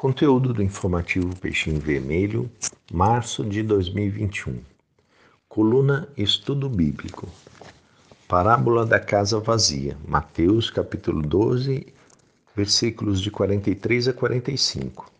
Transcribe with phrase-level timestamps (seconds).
[0.00, 2.48] Conteúdo do informativo Peixinho Vermelho,
[2.92, 4.60] março de 2021.
[5.48, 7.28] Coluna Estudo Bíblico.
[8.28, 9.98] Parábola da casa vazia.
[10.06, 11.92] Mateus capítulo 12,
[12.54, 15.10] versículos de 43 a 45.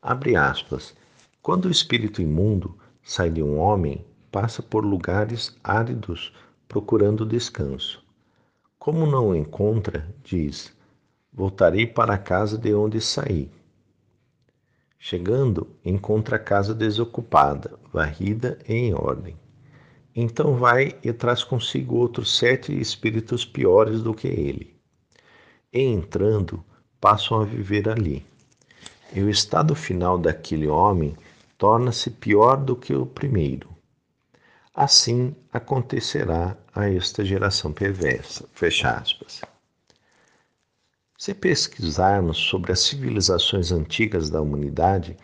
[0.00, 0.94] Abre aspas.
[1.42, 6.32] Quando o espírito imundo sai de um homem, passa por lugares áridos
[6.68, 8.00] procurando descanso.
[8.78, 10.72] Como não o encontra, diz:
[11.32, 13.50] Voltarei para a casa de onde saí.
[15.06, 19.36] Chegando, encontra a casa desocupada, varrida e em ordem.
[20.16, 24.80] Então vai e traz consigo outros sete espíritos piores do que ele.
[25.70, 26.64] E entrando,
[26.98, 28.24] passam a viver ali.
[29.12, 31.14] E o estado final daquele homem
[31.58, 33.68] torna-se pior do que o primeiro.
[34.74, 38.48] Assim acontecerá a esta geração perversa.
[38.54, 39.42] Fecha aspas.
[41.24, 45.16] Se pesquisarmos sobre as civilizações antigas da humanidade,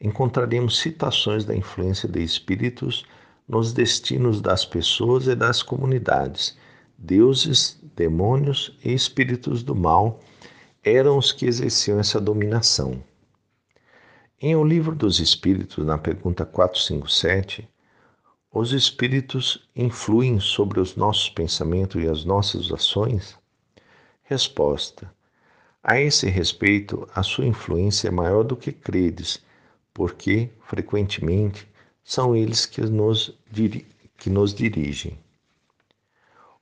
[0.00, 3.06] encontraremos citações da influência de espíritos
[3.46, 6.58] nos destinos das pessoas e das comunidades.
[6.98, 10.18] Deuses, demônios e espíritos do mal
[10.82, 13.00] eram os que exerciam essa dominação.
[14.40, 17.68] Em O Livro dos Espíritos, na pergunta 457,
[18.52, 23.38] os espíritos influem sobre os nossos pensamentos e as nossas ações?
[24.24, 25.14] Resposta:
[25.86, 29.44] a esse respeito, a sua influência é maior do que credes,
[29.92, 31.68] porque, frequentemente,
[32.02, 33.38] são eles que nos,
[34.16, 35.18] que nos dirigem.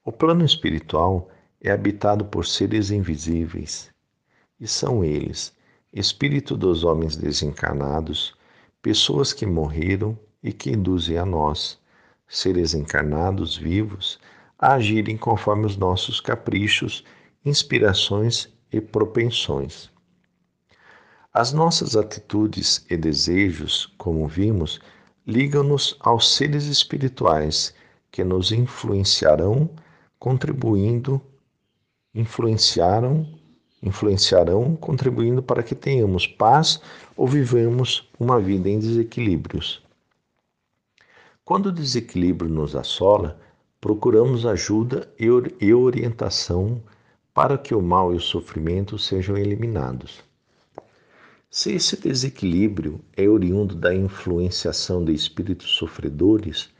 [0.04, 3.90] O plano espiritual é habitado por seres invisíveis,
[4.58, 5.56] e são eles,
[5.92, 8.34] espírito dos homens desencarnados,
[8.82, 11.78] pessoas que morreram e que induzem a nós,
[12.26, 14.18] seres encarnados vivos,
[14.58, 17.04] a agirem conforme os nossos caprichos,
[17.44, 19.90] inspirações e propensões.
[21.32, 24.80] As nossas atitudes e desejos, como vimos,
[25.26, 27.74] ligam-nos aos seres espirituais
[28.10, 29.70] que nos influenciarão,
[30.18, 31.20] contribuindo,
[32.14, 33.26] influenciaram,
[33.82, 36.80] influenciarão, contribuindo para que tenhamos paz
[37.16, 39.82] ou vivemos uma vida em desequilíbrios.
[41.44, 43.40] Quando o desequilíbrio nos assola,
[43.80, 46.82] procuramos ajuda e orientação
[47.34, 50.22] para que o mal e o sofrimento sejam eliminados.
[51.50, 56.70] Se esse desequilíbrio é oriundo da influenciação de espíritos sofredores,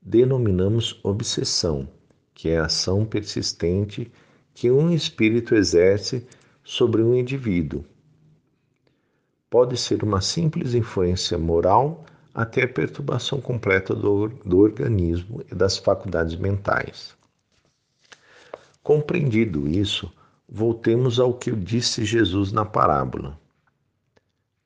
[0.00, 1.88] denominamos obsessão,
[2.34, 4.10] que é a ação persistente
[4.54, 6.26] que um espírito exerce
[6.62, 7.84] sobre um indivíduo.
[9.48, 15.76] Pode ser uma simples influência moral até a perturbação completa do, do organismo e das
[15.76, 17.16] faculdades mentais.
[18.82, 20.12] Compreendido isso,
[20.48, 23.38] voltemos ao que disse Jesus na parábola.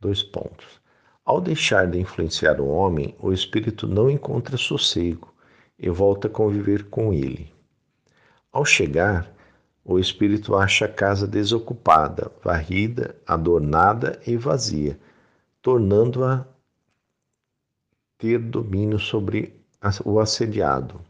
[0.01, 0.81] Dois pontos.
[1.25, 5.33] Ao deixar de influenciar o homem, o espírito não encontra sossego
[5.79, 7.53] e volta a conviver com ele.
[8.53, 9.35] Ao chegar,
[9.85, 14.99] o espírito acha a casa desocupada, varrida, adornada e vazia,
[15.61, 16.47] tornando-a
[18.17, 19.61] ter domínio sobre
[20.05, 21.01] o assediado.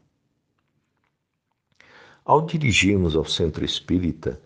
[2.27, 4.41] Ao dirigirmos ao centro espírita,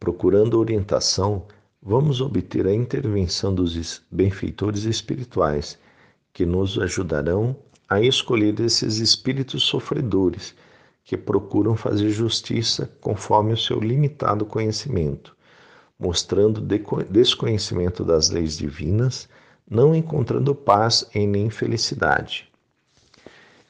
[0.00, 1.46] procurando orientação,
[1.80, 5.78] vamos obter a intervenção dos benfeitores espirituais,
[6.32, 7.54] que nos ajudarão
[7.88, 10.52] a escolher esses espíritos sofredores
[11.04, 15.36] que procuram fazer justiça conforme o seu limitado conhecimento,
[15.96, 16.60] mostrando
[17.08, 19.28] desconhecimento das leis divinas,
[19.70, 22.50] não encontrando paz em nem felicidade.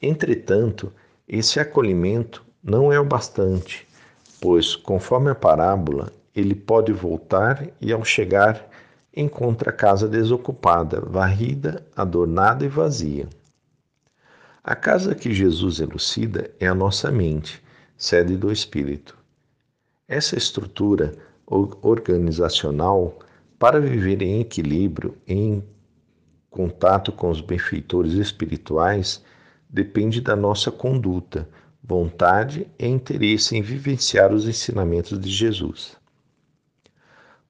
[0.00, 0.90] Entretanto,
[1.28, 3.88] esse acolhimento não é o bastante,
[4.40, 8.68] pois, conforme a parábola, ele pode voltar e, ao chegar,
[9.14, 13.28] encontra a casa desocupada, varrida, adornada e vazia.
[14.62, 17.62] A casa que Jesus elucida é a nossa mente,
[17.96, 19.18] sede do espírito.
[20.06, 21.14] Essa estrutura
[21.46, 23.18] organizacional,
[23.58, 25.64] para viver em equilíbrio, em
[26.48, 29.22] contato com os benfeitores espirituais,
[29.68, 31.48] depende da nossa conduta
[31.82, 35.96] vontade e interesse em vivenciar os ensinamentos de Jesus.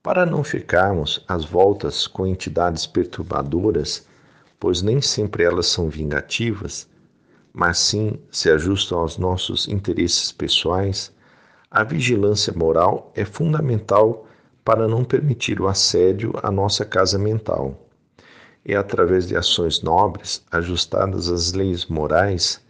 [0.03, 4.07] Para não ficarmos às voltas com entidades perturbadoras,
[4.59, 6.89] pois nem sempre elas são vingativas,
[7.53, 11.13] mas sim se ajustam aos nossos interesses pessoais,
[11.71, 14.27] a vigilância moral é fundamental
[14.65, 17.89] para não permitir o assédio à nossa casa mental.
[18.65, 22.61] E através de ações nobres, ajustadas às leis morais,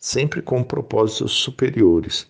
[0.00, 2.26] sempre com propósitos superiores,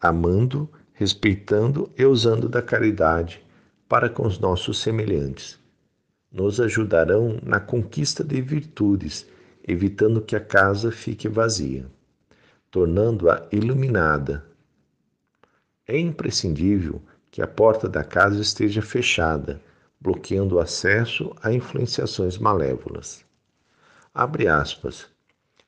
[0.00, 3.44] amando, respeitando e usando da caridade
[3.88, 5.58] para com os nossos semelhantes.
[6.32, 9.26] nos ajudarão na conquista de virtudes,
[9.66, 11.90] evitando que a casa fique vazia,
[12.70, 14.46] tornando-a iluminada.
[15.88, 17.02] É imprescindível
[17.32, 19.60] que a porta da casa esteja fechada,
[20.00, 23.24] bloqueando o acesso a influenciações malévolas.
[24.14, 25.08] Abre aspas.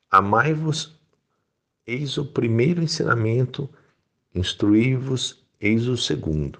[0.09, 0.97] Amai-vos,
[1.85, 3.69] eis o primeiro ensinamento,
[4.33, 6.59] instruí-vos, eis o segundo.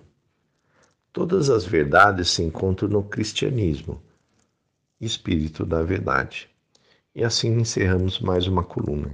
[1.11, 4.01] Todas as verdades se encontram no cristianismo,
[4.99, 6.49] espírito da verdade.
[7.15, 9.13] E assim encerramos mais uma coluna.